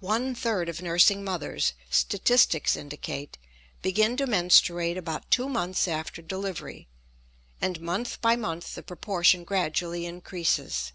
One 0.00 0.34
third 0.34 0.70
of 0.70 0.80
nursing 0.80 1.22
mothers, 1.22 1.74
statistics 1.90 2.74
indicate, 2.74 3.36
begin 3.82 4.16
to 4.16 4.26
menstruate 4.26 4.96
about 4.96 5.30
two 5.30 5.46
months 5.46 5.86
after 5.86 6.22
delivery, 6.22 6.88
and 7.60 7.78
month 7.78 8.18
by 8.22 8.34
month 8.34 8.74
the 8.76 8.82
proportion 8.82 9.44
gradually 9.44 10.06
increases. 10.06 10.92